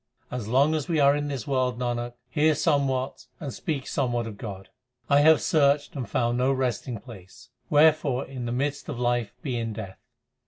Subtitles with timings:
[0.31, 4.35] As long as we are in this world, Nanak, hear somewhat and speak somewhat of
[4.35, 4.69] God.
[5.09, 9.57] 1 have searched and found no resting place; wherefore in the midst of life be
[9.57, 9.99] in death.